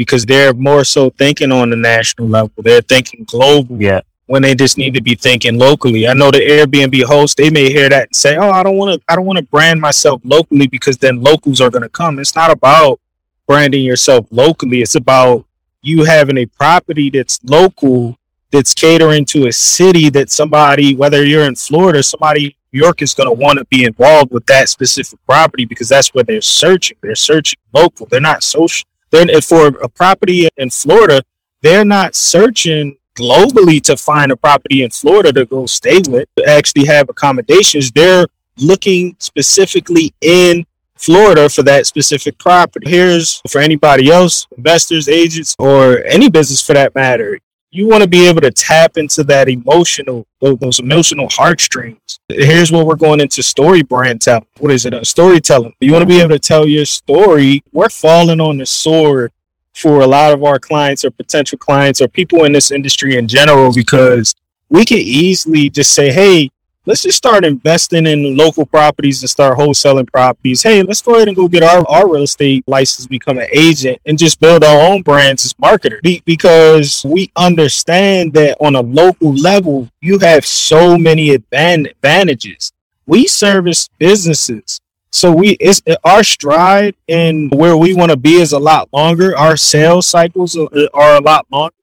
because 0.01 0.25
they're 0.25 0.55
more 0.55 0.83
so 0.83 1.11
thinking 1.11 1.53
on 1.53 1.69
the 1.69 1.77
national 1.77 2.27
level. 2.27 2.51
They're 2.57 2.81
thinking 2.81 3.25
global. 3.25 3.83
Yeah. 3.83 4.01
When 4.25 4.41
they 4.41 4.55
just 4.55 4.79
need 4.79 4.95
to 4.95 5.03
be 5.03 5.15
thinking 5.15 5.59
locally. 5.59 6.09
I 6.09 6.15
know 6.15 6.31
the 6.31 6.39
Airbnb 6.39 7.03
host, 7.03 7.37
they 7.37 7.51
may 7.51 7.71
hear 7.71 7.87
that 7.91 8.05
and 8.05 8.17
say, 8.17 8.39
Oh, 8.39 8.51
I 8.51 8.63
don't 8.63 8.79
want 8.79 8.95
to 8.95 9.13
I 9.13 9.15
don't 9.15 9.27
want 9.27 9.41
to 9.41 9.45
brand 9.45 9.79
myself 9.79 10.23
locally 10.25 10.69
because 10.69 10.97
then 10.97 11.21
locals 11.21 11.61
are 11.61 11.69
gonna 11.69 11.91
come. 11.91 12.19
It's 12.19 12.35
not 12.35 12.51
about 12.51 12.99
branding 13.47 13.85
yourself 13.85 14.27
locally. 14.31 14.81
It's 14.81 14.95
about 14.95 15.45
you 15.83 16.05
having 16.05 16.39
a 16.39 16.47
property 16.47 17.11
that's 17.11 17.39
local 17.45 18.17
that's 18.51 18.73
catering 18.73 19.27
to 19.27 19.49
a 19.49 19.53
city 19.53 20.09
that 20.09 20.31
somebody, 20.31 20.95
whether 20.95 21.27
you're 21.27 21.45
in 21.45 21.57
Florida, 21.57 22.03
somebody 22.03 22.57
New 22.73 22.81
York 22.81 23.03
is 23.03 23.13
going 23.13 23.29
to 23.29 23.35
want 23.35 23.59
to 23.59 23.67
be 23.67 23.85
involved 23.85 24.33
with 24.33 24.47
that 24.47 24.71
specific 24.71 25.19
property 25.27 25.67
because 25.67 25.91
that's 25.91 26.15
where 26.15 26.25
they're 26.25 26.41
searching. 26.41 26.97
They're 27.03 27.15
searching 27.15 27.59
local. 27.75 28.07
They're 28.07 28.21
not 28.21 28.43
social. 28.43 28.87
Then 29.11 29.29
for 29.41 29.69
a 29.69 29.89
property 29.89 30.49
in 30.57 30.71
Florida, 30.71 31.23
they're 31.63 31.85
not 31.85 32.15
searching 32.15 32.97
globally 33.17 33.83
to 33.83 33.97
find 33.97 34.33
a 34.33 34.37
property 34.37 34.83
in 34.83 34.91
Florida 34.91 35.33
to 35.33 35.45
go 35.45 35.67
stay 35.67 36.01
with, 36.09 36.29
to 36.37 36.45
actually 36.47 36.87
have 36.87 37.09
accommodations. 37.09 37.91
They're 37.91 38.27
looking 38.59 39.17
specifically 39.19 40.15
in 40.21 40.65
Florida 40.97 41.49
for 41.49 41.63
that 41.63 41.87
specific 41.87 42.39
property. 42.39 42.91
Here's 42.91 43.43
for 43.49 43.61
anybody 43.61 44.11
else, 44.11 44.47
investors, 44.57 45.09
agents, 45.09 45.57
or 45.59 46.05
any 46.05 46.31
business 46.31 46.63
for 46.63 46.75
that 46.75 46.95
matter. 46.95 47.39
You 47.73 47.87
want 47.87 48.03
to 48.03 48.09
be 48.09 48.27
able 48.27 48.41
to 48.41 48.51
tap 48.51 48.97
into 48.97 49.23
that 49.25 49.49
emotional, 49.49 50.27
those 50.41 50.81
emotional 50.81 51.29
heartstrings. 51.29 52.19
Here's 52.29 52.73
where 52.73 52.85
we're 52.85 52.97
going 52.97 53.21
into 53.21 53.45
story 53.45 53.83
brand 53.83 54.21
telling. 54.21 54.47
What 54.59 54.73
is 54.73 54.87
it? 54.87 54.95
A 54.95 55.05
storytelling. 55.05 55.75
You 55.79 55.93
want 55.93 56.03
to 56.03 56.07
be 56.07 56.19
able 56.19 56.31
to 56.31 56.41
tell 56.41 56.67
your 56.67 56.85
story. 56.85 57.63
We're 57.73 57.89
falling 57.89 58.41
on 58.41 58.59
the 58.59 58.67
sword 58.67 59.31
for 59.73 60.01
a 60.01 60.07
lot 60.07 60.33
of 60.33 60.43
our 60.43 60.59
clients 60.59 61.05
or 61.05 61.13
potential 61.13 61.59
clients 61.59 62.01
or 62.01 62.09
people 62.09 62.45
in 62.45 62.51
this 62.51 62.73
industry 62.73 63.17
in 63.17 63.29
general 63.29 63.73
because 63.73 64.35
we 64.69 64.85
can 64.85 64.99
easily 64.99 65.71
just 65.71 65.95
say, 65.95 66.11
hey, 66.11 66.51
let's 66.91 67.03
just 67.03 67.19
start 67.19 67.45
investing 67.45 68.05
in 68.05 68.37
local 68.37 68.67
properties 68.67 69.23
and 69.23 69.31
start 69.31 69.57
wholesaling 69.57 70.11
properties. 70.11 70.61
Hey, 70.61 70.83
let's 70.83 71.01
go 71.01 71.15
ahead 71.15 71.29
and 71.29 71.37
go 71.37 71.47
get 71.47 71.63
our, 71.63 71.89
our 71.89 72.13
real 72.13 72.25
estate 72.25 72.65
license, 72.67 73.07
become 73.07 73.39
an 73.39 73.47
agent, 73.53 74.01
and 74.07 74.19
just 74.19 74.41
build 74.41 74.65
our 74.65 74.91
own 74.91 75.03
brands 75.03 75.45
as 75.45 75.57
marketers. 75.61 76.01
Be- 76.03 76.21
because 76.25 77.07
we 77.07 77.31
understand 77.37 78.33
that 78.33 78.57
on 78.61 78.75
a 78.75 78.81
local 78.81 79.33
level, 79.33 79.89
you 80.01 80.19
have 80.19 80.45
so 80.45 80.99
many 80.99 81.31
advantages. 81.31 82.73
We 83.07 83.29
service 83.29 83.89
businesses 84.01 84.81
so 85.13 85.33
we 85.33 85.51
it's 85.61 85.81
our 86.05 86.23
stride 86.25 86.95
and 87.09 87.53
where 87.53 87.77
we 87.77 87.95
want 87.95 88.11
to 88.11 88.17
be 88.17 88.35
is 88.35 88.53
a 88.53 88.59
lot 88.59 88.89
longer. 88.93 89.37
Our 89.37 89.57
sales 89.57 90.07
cycles 90.07 90.57
are 90.57 91.17
a 91.17 91.21
lot 91.21 91.47
longer. 91.51 91.75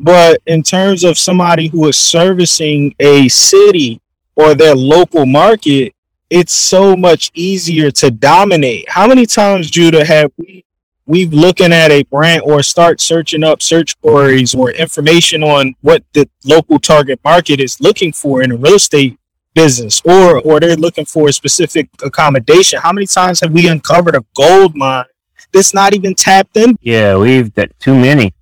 But 0.00 0.42
in 0.46 0.62
terms 0.62 1.04
of 1.04 1.16
somebody 1.16 1.68
who 1.68 1.88
is 1.88 1.96
servicing 1.96 2.94
a 2.98 3.28
city 3.28 4.00
or 4.36 4.54
their 4.54 4.74
local 4.74 5.26
market, 5.26 5.94
it's 6.30 6.52
so 6.52 6.96
much 6.96 7.30
easier 7.34 7.90
to 7.90 8.10
dominate. 8.10 8.88
How 8.88 9.06
many 9.06 9.26
times, 9.26 9.70
Judah, 9.70 10.04
have 10.04 10.32
we 10.36 10.64
we've 11.06 11.32
looking 11.32 11.72
at 11.72 11.90
a 11.90 12.02
brand 12.04 12.42
or 12.42 12.62
start 12.62 13.00
searching 13.00 13.44
up 13.44 13.60
search 13.60 14.00
queries 14.00 14.54
or 14.54 14.70
information 14.70 15.42
on 15.42 15.74
what 15.82 16.02
the 16.14 16.28
local 16.44 16.78
target 16.78 17.20
market 17.22 17.60
is 17.60 17.80
looking 17.80 18.12
for 18.12 18.42
in 18.42 18.52
a 18.52 18.56
real 18.56 18.74
estate 18.74 19.18
business 19.54 20.00
or 20.04 20.40
or 20.40 20.58
they're 20.60 20.76
looking 20.76 21.04
for 21.04 21.28
a 21.28 21.32
specific 21.32 21.88
accommodation? 22.02 22.80
How 22.80 22.92
many 22.92 23.06
times 23.06 23.40
have 23.40 23.52
we 23.52 23.68
uncovered 23.68 24.16
a 24.16 24.24
gold 24.34 24.74
mine 24.74 25.04
that's 25.52 25.74
not 25.74 25.94
even 25.94 26.14
tapped 26.14 26.56
in? 26.56 26.76
Yeah 26.80 27.16
we've 27.16 27.54
got 27.54 27.68
too 27.78 27.94
many 27.94 28.33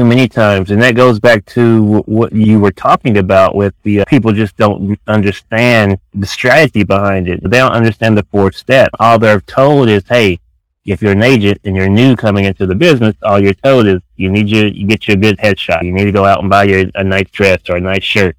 too 0.00 0.06
many 0.06 0.26
times 0.26 0.70
and 0.70 0.80
that 0.80 0.94
goes 0.94 1.20
back 1.20 1.44
to 1.44 2.02
what 2.06 2.32
you 2.32 2.58
were 2.58 2.70
talking 2.72 3.18
about 3.18 3.54
with 3.54 3.74
the 3.82 4.00
uh, 4.00 4.04
people 4.06 4.32
just 4.32 4.56
don't 4.56 4.98
understand 5.06 5.98
the 6.14 6.26
strategy 6.26 6.84
behind 6.84 7.28
it 7.28 7.38
they 7.42 7.58
don't 7.58 7.72
understand 7.72 8.16
the 8.16 8.26
fourth 8.30 8.56
step 8.56 8.88
all 8.98 9.18
they're 9.18 9.42
told 9.42 9.90
is 9.90 10.02
hey 10.08 10.40
if 10.86 11.02
you're 11.02 11.12
an 11.12 11.22
agent 11.22 11.60
and 11.64 11.76
you're 11.76 11.88
new 11.88 12.16
coming 12.16 12.46
into 12.46 12.66
the 12.66 12.74
business, 12.74 13.14
all 13.22 13.38
you're 13.38 13.54
told 13.54 13.86
is 13.86 14.00
you 14.16 14.30
need 14.30 14.48
you, 14.48 14.64
you 14.66 14.86
get 14.86 15.06
you 15.06 15.14
a 15.14 15.16
good 15.16 15.38
headshot. 15.38 15.84
You 15.84 15.92
need 15.92 16.04
to 16.04 16.12
go 16.12 16.24
out 16.24 16.40
and 16.40 16.48
buy 16.48 16.64
your 16.64 16.86
a 16.94 17.04
nice 17.04 17.30
dress 17.30 17.60
or 17.68 17.76
a 17.76 17.80
nice 17.80 18.02
shirt. 18.02 18.36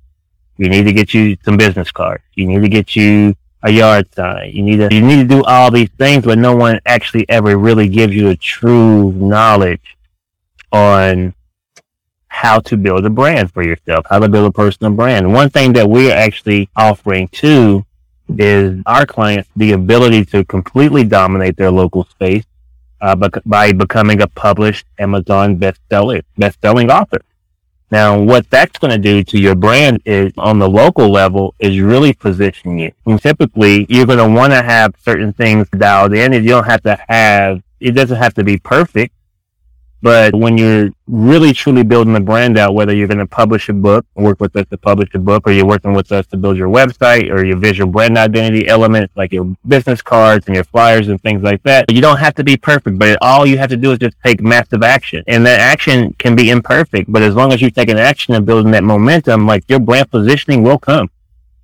You 0.58 0.68
need 0.70 0.84
to 0.84 0.94
get 0.94 1.14
you 1.14 1.38
some 1.46 1.58
business 1.58 1.92
cards. 1.92 2.24
You 2.36 2.48
need 2.48 2.62
to 2.62 2.70
get 2.70 2.96
you 2.96 3.36
a 3.64 3.72
yard 3.72 4.14
sign. 4.14 4.52
You 4.54 4.64
need 4.64 4.78
to 4.78 4.94
you 4.94 5.02
need 5.02 5.30
to 5.30 5.36
do 5.36 5.44
all 5.44 5.72
these 5.72 5.90
things, 5.98 6.26
but 6.26 6.38
no 6.38 6.56
one 6.56 6.80
actually 6.86 7.30
ever 7.30 7.58
really 7.58 7.88
gives 7.88 8.16
you 8.16 8.30
a 8.30 8.36
true 8.36 9.12
knowledge 9.14 9.98
on 10.72 11.34
how 12.42 12.60
to 12.60 12.76
build 12.76 13.06
a 13.06 13.10
brand 13.10 13.54
for 13.54 13.62
yourself, 13.62 14.04
how 14.10 14.18
to 14.18 14.28
build 14.28 14.48
a 14.48 14.52
personal 14.52 14.92
brand. 14.92 15.32
One 15.32 15.52
thing 15.52 15.74
that 15.74 15.88
we're 15.88 16.16
actually 16.28 16.70
offering 16.76 17.28
too 17.28 17.86
is 18.30 18.82
our 18.88 19.06
clients 19.06 19.48
the 19.56 19.74
ability 19.74 20.26
to 20.26 20.44
completely 20.46 21.04
dominate 21.04 21.56
their 21.56 21.70
local 21.70 22.04
space 22.06 22.46
uh, 23.00 23.16
by 23.46 23.74
becoming 23.74 24.24
a 24.24 24.28
published 24.28 24.88
Amazon 24.98 25.58
bestseller, 25.58 26.24
best-selling 26.36 26.90
author. 26.90 27.22
Now, 27.92 28.20
what 28.20 28.50
that's 28.50 28.80
going 28.80 28.92
to 28.92 28.98
do 28.98 29.24
to 29.24 29.40
your 29.40 29.54
brand 29.54 30.02
is 30.06 30.34
on 30.36 30.58
the 30.58 30.70
local 30.70 31.10
level 31.10 31.54
is 31.60 31.80
really 31.80 32.14
position 32.14 32.80
you. 32.80 32.92
And 33.06 33.22
typically, 33.22 33.86
you're 33.88 34.08
going 34.08 34.18
to 34.18 34.36
want 34.36 34.52
to 34.54 34.64
have 34.64 34.96
certain 35.06 35.32
things 35.32 35.68
dialed 35.70 36.14
in. 36.14 36.34
You 36.34 36.42
don't 36.42 36.66
have 36.66 36.82
to 36.84 36.98
have, 37.08 37.62
it 37.80 37.92
doesn't 37.92 38.18
have 38.18 38.34
to 38.36 38.44
be 38.44 38.58
perfect, 38.58 39.14
but 40.02 40.36
when 40.36 40.58
you're 40.58 40.90
really 41.08 41.54
truly 41.54 41.84
building 41.84 42.16
a 42.16 42.20
brand 42.20 42.58
out, 42.58 42.74
whether 42.74 42.96
you're 42.96 43.08
going 43.08 43.20
to 43.20 43.28
publish 43.28 43.70
a 43.70 43.74
book, 43.74 44.06
work 44.16 44.40
with 44.40 44.56
us 44.56 44.66
to 44.70 44.78
publish 44.78 45.14
a 45.14 45.20
book, 45.20 45.46
or 45.46 45.52
you're 45.52 45.66
working 45.66 45.94
with 45.94 46.12
us 46.12 46.26
to 46.28 46.38
build 46.38 46.58
your 46.58 46.70
website 46.70 47.32
or 47.32 47.46
your 47.46 47.58
visual 47.58 47.92
brand 47.92 48.18
identity 48.18 48.68
elements 48.68 49.16
like 49.16 49.32
your 49.32 49.56
business 49.68 50.02
cards 50.02 50.48
and 50.48 50.56
your 50.56 50.64
flyers 50.64 51.08
and 51.08 51.22
things 51.22 51.44
like 51.44 51.62
that, 51.64 51.92
you 51.92 52.02
don't 52.02 52.18
have 52.18 52.34
to 52.36 52.44
be 52.44 52.58
perfect, 52.58 52.98
but 52.98 53.18
all 53.22 53.46
you 53.46 53.58
have 53.58 53.70
to 53.70 53.78
do 53.78 53.92
is 53.92 54.00
just 54.00 54.16
take 54.24 54.42
massive 54.42 54.82
action. 54.82 55.24
And 55.28 55.46
that 55.46 55.60
action 55.60 56.14
can 56.18 56.36
be 56.36 56.50
imperfect, 56.50 57.12
but 57.12 57.22
as 57.22 57.36
long 57.36 57.54
as 57.54 57.62
you 57.62 57.70
take 57.70 57.90
an 57.90 58.00
action 58.00 58.34
and 58.34 58.46
building 58.46 58.72
that 58.72 58.84
momentum, 58.84 59.46
like 59.46 59.64
your 59.68 59.80
brand 59.80 60.10
positioning 60.10 60.64
will 60.64 60.80
come. 60.80 61.10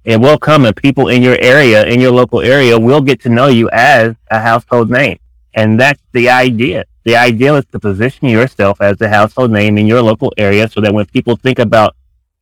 It 0.03 0.21
will 0.21 0.37
come 0.37 0.63
and 0.63 0.75
people 0.75 1.09
in 1.09 1.21
your 1.21 1.37
area, 1.41 1.85
in 1.85 1.99
your 1.99 2.11
local 2.11 2.41
area 2.41 2.79
will 2.79 3.01
get 3.01 3.21
to 3.23 3.29
know 3.29 3.47
you 3.47 3.69
as 3.71 4.15
a 4.31 4.39
household 4.39 4.89
name. 4.89 5.19
And 5.53 5.79
that's 5.79 6.01
the 6.13 6.29
idea. 6.29 6.85
The 7.07 7.15
ideal 7.15 7.55
is 7.55 7.63
to 7.71 7.79
position 7.79 8.27
yourself 8.27 8.81
as 8.81 8.99
a 8.99 9.07
household 9.07 9.49
name 9.49 9.77
in 9.77 9.87
your 9.87 10.01
local 10.01 10.33
area 10.35 10.67
so 10.67 10.81
that 10.81 10.93
when 10.93 11.05
people 11.05 11.37
think 11.37 11.57
about 11.57 11.95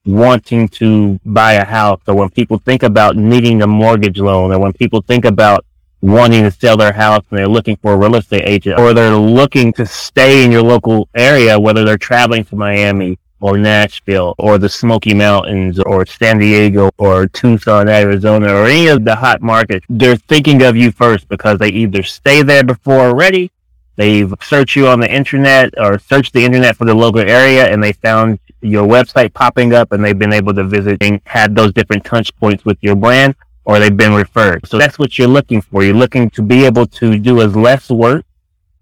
wanting 0.07 0.67
to 0.69 1.19
buy 1.24 1.53
a 1.53 1.63
house 1.63 2.01
or 2.07 2.15
when 2.15 2.31
people 2.31 2.57
think 2.57 2.81
about 2.81 3.15
needing 3.15 3.62
a 3.62 3.67
mortgage 3.67 4.17
loan 4.17 4.51
or 4.51 4.57
when 4.57 4.74
people 4.74 5.03
think 5.03 5.24
about 5.24 5.67
wanting 6.01 6.41
to 6.41 6.50
sell 6.50 6.77
their 6.77 6.93
house 6.93 7.24
and 7.29 7.38
they're 7.38 7.48
looking 7.48 7.75
for 7.75 7.93
a 7.93 7.95
real 7.95 8.15
estate 8.15 8.41
agent 8.43 8.79
or 8.79 8.95
they're 8.95 9.15
looking 9.15 9.72
to 9.74 9.86
stay 9.86 10.43
in 10.43 10.51
your 10.51 10.63
local 10.63 11.07
area, 11.13 11.60
whether 11.60 11.86
they're 11.86 11.95
traveling 12.00 12.43
to 12.43 12.55
Miami 12.55 13.19
or 13.41 13.60
Nashville 13.60 14.34
or 14.39 14.57
the 14.57 14.67
Smoky 14.67 15.13
Mountains 15.13 15.79
or 15.79 16.07
San 16.07 16.39
Diego 16.39 16.89
or 16.98 17.27
Tucson, 17.27 17.88
Arizona 17.88 18.51
or 18.51 18.65
any 18.65 18.88
of 18.88 19.05
the 19.05 19.15
hot 19.15 19.43
markets, 19.43 19.86
they're 19.89 20.17
thinking 20.17 20.63
of 20.63 20.75
you 20.75 20.91
first 20.91 21.29
because 21.29 21.60
they 21.60 21.69
either 21.69 22.01
stay 22.01 22.41
there 22.41 22.63
before 22.63 23.01
already 23.01 23.51
They've 23.95 24.33
searched 24.41 24.75
you 24.75 24.87
on 24.87 24.99
the 24.99 25.11
internet 25.11 25.73
or 25.77 25.99
searched 25.99 26.33
the 26.33 26.43
internet 26.43 26.75
for 26.75 26.85
the 26.85 26.93
local 26.93 27.21
area 27.21 27.67
and 27.67 27.81
they 27.81 27.93
found 27.93 28.39
your 28.61 28.87
website 28.87 29.33
popping 29.33 29.73
up 29.73 29.91
and 29.91 30.03
they've 30.03 30.17
been 30.17 30.33
able 30.33 30.53
to 30.53 30.63
visit 30.63 30.97
and 31.01 31.21
had 31.25 31.55
those 31.55 31.71
different 31.73 32.03
touch 32.03 32.35
points 32.37 32.65
with 32.65 32.77
your 32.81 32.95
brand 32.95 33.35
or 33.63 33.79
they've 33.79 33.95
been 33.95 34.13
referred. 34.13 34.67
So 34.67 34.77
that's 34.77 34.99
what 34.99 35.17
you're 35.17 35.27
looking 35.27 35.61
for. 35.61 35.83
You're 35.83 35.95
looking 35.95 36.29
to 36.31 36.41
be 36.41 36.65
able 36.65 36.85
to 36.87 37.17
do 37.17 37.41
as 37.41 37.55
less 37.55 37.89
work 37.89 38.25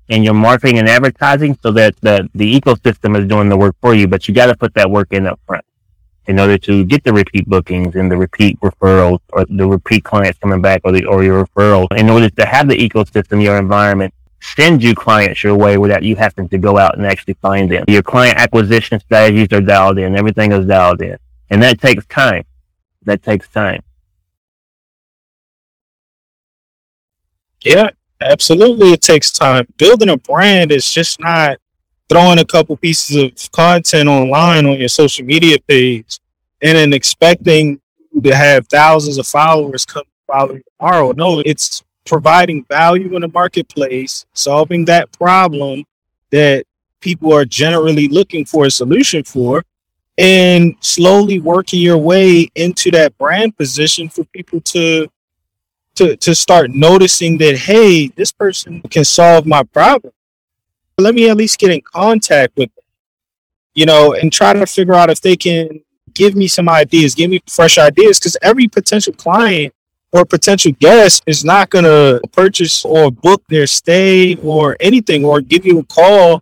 in 0.10 0.24
your 0.24 0.34
marketing 0.34 0.80
and 0.80 0.90
advertising 0.90 1.58
so 1.62 1.72
that 1.72 1.96
the, 2.02 2.30
the 2.36 2.60
ecosystem 2.60 3.18
is 3.18 3.28
doing 3.28 3.50
the 3.50 3.58
work 3.58 3.76
for 3.82 3.94
you, 3.94 4.08
but 4.08 4.28
you 4.28 4.34
got 4.34 4.48
to 4.48 4.56
put 4.56 4.74
that 4.74 4.90
work 4.90 5.08
in 5.12 5.28
up 5.28 5.40
front 5.46 5.64
in 6.28 6.40
order 6.40 6.58
to 6.58 6.86
get 6.86 7.04
the 7.04 7.14
repeat 7.14 7.48
bookings 7.48 7.96
and 7.96 8.10
the 8.10 8.18
repeat 8.18 8.60
referrals 8.62 9.20
or 9.30 9.46
the 9.46 9.68
repeat 9.68 10.04
clients 10.04 10.40
coming 10.40 10.62
back 10.62 10.82
or 10.84 10.92
the, 10.92 11.06
or 11.06 11.24
your 11.24 11.46
referrals 11.46 11.88
in 11.98 12.10
order 12.10 12.30
to 12.30 12.46
have 12.46 12.68
the 12.68 12.76
ecosystem, 12.76 13.44
your 13.44 13.58
environment 13.58 14.14
send 14.44 14.84
you 14.84 14.94
clients 14.94 15.44
your 15.44 15.56
way 15.56 15.78
without 15.78 16.04
you 16.04 16.16
having 16.16 16.50
to 16.50 16.58
go 16.58 16.78
out 16.78 16.98
and 16.98 17.06
actually 17.06 17.36
find 17.36 17.72
them. 17.72 17.86
Your 17.88 18.04
client 18.04 18.38
acquisition 18.38 19.00
strategies 19.00 19.48
are 19.54 19.62
dialed 19.62 19.98
in. 19.98 20.16
Everything 20.16 20.52
is 20.52 20.66
dialed 20.66 21.02
in. 21.02 21.18
And 21.50 21.64
that 21.64 21.80
takes 21.80 22.06
time. 22.08 22.44
That 23.04 23.24
takes 23.24 23.48
time. 23.48 23.82
Yeah, 27.64 27.90
absolutely. 28.20 28.92
It 28.92 29.02
takes 29.02 29.32
time. 29.32 29.66
Building 29.78 30.10
a 30.10 30.18
brand 30.18 30.72
is 30.72 30.92
just 30.92 31.20
not 31.20 31.58
throwing 32.10 32.40
a 32.40 32.46
couple 32.46 32.76
pieces 32.76 33.16
of 33.16 33.52
content 33.52 34.10
online 34.10 34.66
on 34.66 34.78
your 34.78 34.90
social 34.90 35.26
media 35.26 35.58
page 35.68 36.20
and 36.62 36.78
then 36.78 36.94
expecting 36.94 37.80
to 38.22 38.36
have 38.36 38.68
thousands 38.68 39.18
of 39.18 39.26
followers 39.26 39.86
come 39.86 40.04
follow 40.28 40.60
tomorrow. 40.80 41.12
No, 41.14 41.42
it's 41.46 41.82
providing 42.06 42.66
value 42.66 43.16
in 43.16 43.22
the 43.22 43.28
marketplace, 43.30 44.26
solving 44.34 44.86
that 44.86 45.12
problem 45.12 45.86
that 46.32 46.66
people 47.02 47.34
are 47.34 47.46
generally 47.46 48.08
looking 48.08 48.46
for 48.46 48.66
a 48.66 48.72
solution 48.72 49.24
for, 49.24 49.64
and 50.18 50.76
slowly 50.82 51.40
working 51.40 51.82
your 51.82 51.98
way 51.98 52.50
into 52.56 52.92
that 52.92 53.18
brand 53.18 53.58
position 53.58 54.10
for 54.10 54.24
people 54.26 54.62
to 54.62 55.08
to 55.96 56.16
to 56.18 56.36
start 56.36 56.72
noticing 56.72 57.38
that 57.40 57.58
hey, 57.58 58.08
this 58.10 58.32
person 58.32 58.82
can 58.90 59.06
solve 59.06 59.46
my 59.46 59.64
problem. 59.64 60.14
Let 60.98 61.16
me 61.16 61.30
at 61.30 61.38
least 61.38 61.60
get 61.60 61.72
in 61.72 61.82
contact 61.82 62.56
with 62.58 62.74
them. 62.76 62.84
you 63.76 63.86
know, 63.86 64.14
and 64.14 64.32
try 64.32 64.54
to 64.54 64.66
figure 64.66 64.94
out 64.94 65.10
if 65.10 65.22
they 65.22 65.36
can 65.36 65.82
give 66.14 66.36
me 66.36 66.48
some 66.48 66.70
ideas, 66.70 67.16
give 67.16 67.30
me 67.32 67.42
fresh 67.48 67.78
ideas, 67.78 68.20
because 68.20 68.38
every 68.42 68.68
potential 68.68 69.14
client 69.14 69.74
or 70.14 70.24
potential 70.24 70.72
guest 70.80 71.24
is 71.26 71.44
not 71.44 71.72
going 71.72 71.84
to 71.84 72.22
purchase 72.32 72.86
or 72.86 73.12
book 73.12 73.44
their 73.50 73.66
stay 73.66 74.36
or 74.36 74.78
anything 74.80 75.26
or 75.26 75.42
give 75.42 75.66
you 75.66 75.80
a 75.80 75.84
call 75.86 76.42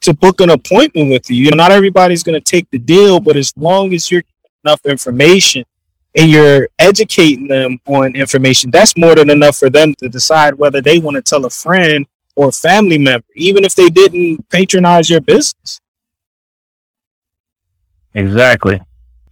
to 0.00 0.14
book 0.14 0.40
an 0.40 0.50
appointment 0.50 1.10
with 1.10 1.30
you. 1.30 1.50
Not 1.50 1.72
everybody's 1.72 2.22
going 2.22 2.40
to 2.40 2.44
take 2.44 2.68
the 2.70 2.78
deal, 2.78 3.20
but 3.20 3.36
as 3.36 3.52
long 3.56 3.92
as 3.92 4.10
you're 4.10 4.22
enough 4.64 4.80
information 4.86 5.64
and 6.16 6.30
you're 6.30 6.68
educating 6.78 7.48
them 7.48 7.78
on 7.86 8.16
information, 8.16 8.70
that's 8.70 8.96
more 8.96 9.14
than 9.14 9.28
enough 9.28 9.56
for 9.56 9.68
them 9.68 9.94
to 9.98 10.08
decide 10.08 10.54
whether 10.54 10.80
they 10.80 10.98
want 10.98 11.16
to 11.16 11.22
tell 11.22 11.44
a 11.44 11.50
friend 11.50 12.06
or 12.34 12.48
a 12.48 12.52
family 12.52 12.96
member, 12.96 13.26
even 13.36 13.62
if 13.64 13.74
they 13.74 13.90
didn't 13.90 14.48
patronize 14.48 15.10
your 15.10 15.20
business. 15.20 15.80
Exactly. 18.14 18.80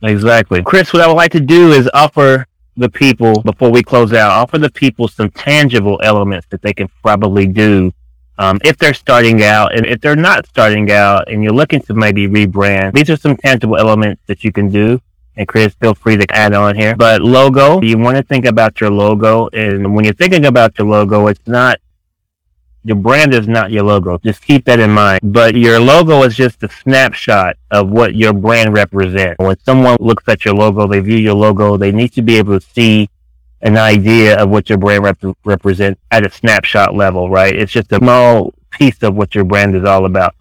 Exactly. 0.02 0.62
Chris, 0.62 0.92
what 0.92 1.00
I 1.00 1.06
would 1.06 1.14
like 1.14 1.32
to 1.32 1.40
do 1.40 1.72
is 1.72 1.88
offer 1.94 2.46
the 2.76 2.88
people, 2.88 3.42
before 3.42 3.70
we 3.70 3.82
close 3.82 4.12
out, 4.12 4.30
offer 4.30 4.58
the 4.58 4.70
people 4.70 5.08
some 5.08 5.30
tangible 5.30 6.00
elements 6.02 6.46
that 6.50 6.62
they 6.62 6.72
can 6.72 6.88
probably 7.02 7.46
do 7.46 7.92
um, 8.38 8.58
if 8.64 8.78
they're 8.78 8.94
starting 8.94 9.42
out. 9.42 9.76
And 9.76 9.86
if 9.86 10.00
they're 10.00 10.16
not 10.16 10.46
starting 10.46 10.90
out 10.90 11.30
and 11.30 11.42
you're 11.42 11.52
looking 11.52 11.80
to 11.82 11.94
maybe 11.94 12.28
rebrand, 12.28 12.94
these 12.94 13.10
are 13.10 13.16
some 13.16 13.36
tangible 13.36 13.76
elements 13.76 14.22
that 14.26 14.42
you 14.44 14.52
can 14.52 14.70
do. 14.70 15.00
And 15.36 15.48
Chris, 15.48 15.74
feel 15.74 15.94
free 15.94 16.16
to 16.18 16.26
add 16.30 16.52
on 16.52 16.76
here. 16.76 16.94
But 16.94 17.22
logo, 17.22 17.80
you 17.80 17.96
want 17.96 18.16
to 18.18 18.22
think 18.22 18.44
about 18.44 18.80
your 18.80 18.90
logo. 18.90 19.48
And 19.52 19.94
when 19.94 20.04
you're 20.04 20.14
thinking 20.14 20.44
about 20.44 20.76
your 20.78 20.86
logo, 20.86 21.26
it's 21.28 21.46
not 21.46 21.78
your 22.84 22.96
brand 22.96 23.32
is 23.34 23.46
not 23.48 23.70
your 23.70 23.84
logo. 23.84 24.18
Just 24.18 24.42
keep 24.42 24.64
that 24.64 24.80
in 24.80 24.90
mind. 24.90 25.20
But 25.22 25.54
your 25.54 25.78
logo 25.78 26.22
is 26.24 26.34
just 26.34 26.62
a 26.62 26.68
snapshot 26.68 27.56
of 27.70 27.90
what 27.90 28.14
your 28.14 28.32
brand 28.32 28.72
represents. 28.72 29.38
When 29.38 29.58
someone 29.60 29.96
looks 30.00 30.24
at 30.28 30.44
your 30.44 30.54
logo, 30.54 30.86
they 30.86 31.00
view 31.00 31.18
your 31.18 31.34
logo, 31.34 31.76
they 31.76 31.92
need 31.92 32.12
to 32.14 32.22
be 32.22 32.36
able 32.38 32.58
to 32.58 32.66
see 32.74 33.08
an 33.60 33.76
idea 33.76 34.36
of 34.42 34.50
what 34.50 34.68
your 34.68 34.78
brand 34.78 35.04
rep- 35.04 35.36
represents 35.44 36.00
at 36.10 36.26
a 36.26 36.30
snapshot 36.30 36.94
level, 36.94 37.30
right? 37.30 37.54
It's 37.54 37.70
just 37.70 37.92
a 37.92 37.98
small 37.98 38.52
piece 38.70 39.02
of 39.02 39.14
what 39.14 39.34
your 39.34 39.44
brand 39.44 39.76
is 39.76 39.84
all 39.84 40.04
about. 40.04 40.34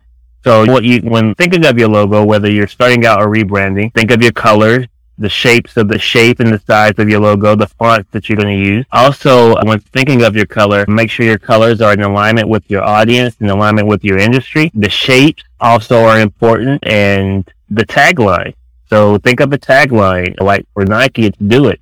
So 0.43 0.65
what 0.65 0.83
you, 0.83 1.01
when 1.01 1.35
thinking 1.35 1.65
of 1.65 1.77
your 1.77 1.89
logo, 1.89 2.25
whether 2.25 2.49
you're 2.49 2.67
starting 2.67 3.05
out 3.05 3.21
or 3.21 3.27
rebranding, 3.27 3.93
think 3.93 4.09
of 4.09 4.23
your 4.23 4.31
colors, 4.31 4.87
the 5.21 5.29
shapes 5.29 5.77
of 5.77 5.87
the 5.87 5.99
shape 5.99 6.39
and 6.39 6.51
the 6.51 6.59
size 6.59 6.93
of 6.97 7.07
your 7.07 7.19
logo, 7.19 7.55
the 7.55 7.67
font 7.67 8.11
that 8.11 8.27
you're 8.27 8.37
going 8.37 8.57
to 8.57 8.69
use. 8.69 8.85
Also, 8.91 9.55
when 9.63 9.79
thinking 9.79 10.23
of 10.23 10.35
your 10.35 10.45
color, 10.45 10.85
make 10.87 11.09
sure 11.09 11.25
your 11.25 11.37
colors 11.37 11.81
are 11.81 11.93
in 11.93 12.01
alignment 12.01 12.49
with 12.49 12.63
your 12.69 12.83
audience, 12.83 13.35
in 13.39 13.49
alignment 13.49 13.87
with 13.87 14.03
your 14.03 14.17
industry. 14.17 14.71
The 14.73 14.89
shapes 14.89 15.43
also 15.59 16.03
are 16.03 16.19
important 16.19 16.85
and 16.85 17.49
the 17.69 17.85
tagline. 17.85 18.53
So 18.89 19.17
think 19.19 19.39
of 19.39 19.53
a 19.53 19.57
tagline, 19.57 20.39
like 20.41 20.65
for 20.73 20.83
Nike, 20.83 21.27
it's 21.27 21.37
do 21.37 21.67
it. 21.67 21.79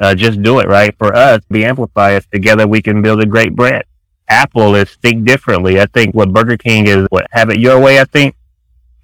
Uh, 0.00 0.14
just 0.14 0.42
do 0.42 0.58
it, 0.60 0.68
right? 0.68 0.96
For 0.98 1.14
us, 1.14 1.42
be 1.50 1.64
amplifiers 1.64 2.26
together, 2.32 2.66
we 2.66 2.82
can 2.82 3.02
build 3.02 3.20
a 3.20 3.26
great 3.26 3.54
brand. 3.54 3.84
Apple 4.28 4.74
is 4.74 4.94
think 4.96 5.24
differently. 5.24 5.80
I 5.80 5.86
think 5.86 6.14
what 6.14 6.32
Burger 6.32 6.56
King 6.56 6.86
is, 6.86 7.06
what 7.10 7.26
have 7.30 7.50
it 7.50 7.58
your 7.58 7.80
way, 7.80 8.00
I 8.00 8.04
think. 8.04 8.34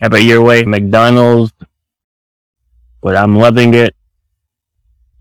Have 0.00 0.12
it 0.14 0.22
your 0.22 0.42
way. 0.42 0.64
McDonald's, 0.64 1.52
but 3.04 3.16
I'm 3.16 3.36
loving 3.36 3.74
it. 3.74 3.94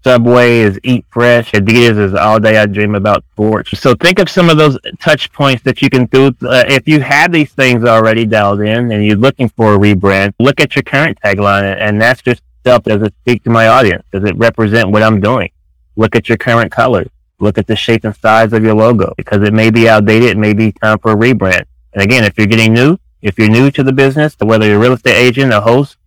Subway 0.05 0.59
is 0.59 0.79
Eat 0.83 1.05
Fresh. 1.09 1.51
Adidas 1.51 1.99
is 1.99 2.13
All 2.13 2.39
Day 2.39 2.57
I 2.57 2.65
Dream 2.65 2.95
About 2.95 3.25
Sports. 3.33 3.77
So 3.77 3.93
think 3.93 4.19
of 4.19 4.29
some 4.29 4.49
of 4.49 4.57
those 4.57 4.77
touch 4.99 5.31
points 5.33 5.63
that 5.63 5.81
you 5.81 5.89
can 5.89 6.05
do. 6.05 6.27
Uh, 6.41 6.63
if 6.67 6.87
you 6.87 7.01
have 7.01 7.33
these 7.33 7.51
things 7.51 7.83
already 7.83 8.25
dialed 8.25 8.61
in 8.61 8.91
and 8.91 9.05
you're 9.05 9.17
looking 9.17 9.49
for 9.49 9.75
a 9.75 9.77
rebrand, 9.77 10.33
look 10.39 10.61
at 10.61 10.77
your 10.77 10.83
current 10.83 11.19
tagline 11.21 11.75
and 11.77 12.01
that's 12.01 12.21
just 12.21 12.41
stuff. 12.61 12.83
Does 12.83 13.01
it 13.01 13.13
speak 13.21 13.43
to 13.43 13.49
my 13.49 13.67
audience? 13.67 14.05
Does 14.13 14.23
it 14.23 14.37
represent 14.37 14.89
what 14.89 15.03
I'm 15.03 15.19
doing? 15.19 15.51
Look 15.97 16.15
at 16.15 16.29
your 16.29 16.37
current 16.37 16.71
colors. 16.71 17.09
Look 17.39 17.57
at 17.57 17.67
the 17.67 17.75
shape 17.75 18.05
and 18.05 18.15
size 18.15 18.53
of 18.53 18.63
your 18.63 18.75
logo 18.75 19.13
because 19.17 19.43
it 19.43 19.53
may 19.53 19.69
be 19.69 19.89
outdated. 19.89 20.29
It 20.29 20.37
may 20.37 20.53
be 20.53 20.71
time 20.71 20.99
for 20.99 21.11
a 21.11 21.15
rebrand. 21.15 21.65
And 21.91 22.01
again, 22.01 22.23
if 22.23 22.37
you're 22.37 22.47
getting 22.47 22.73
new, 22.73 22.97
if 23.21 23.37
you're 23.37 23.49
new 23.49 23.71
to 23.71 23.83
the 23.83 23.93
business, 23.93 24.37
whether 24.39 24.65
you're 24.65 24.77
a 24.77 24.79
real 24.79 24.93
estate 24.93 25.17
agent, 25.17 25.51
a 25.51 25.59
host, 25.59 25.97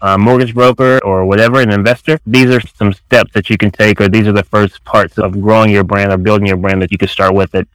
a 0.00 0.16
mortgage 0.16 0.54
broker 0.54 1.00
or 1.04 1.24
whatever, 1.24 1.60
an 1.60 1.70
investor, 1.70 2.18
these 2.26 2.50
are 2.50 2.60
some 2.60 2.92
steps 2.92 3.32
that 3.34 3.50
you 3.50 3.58
can 3.58 3.70
take, 3.70 4.00
or 4.00 4.08
these 4.08 4.26
are 4.26 4.32
the 4.32 4.44
first 4.44 4.84
parts 4.84 5.18
of 5.18 5.40
growing 5.40 5.70
your 5.70 5.84
brand 5.84 6.12
or 6.12 6.16
building 6.16 6.46
your 6.46 6.56
brand 6.56 6.80
that 6.82 6.92
you 6.92 6.98
can 6.98 7.08
start 7.08 7.34
with 7.34 7.54
it 7.54 7.68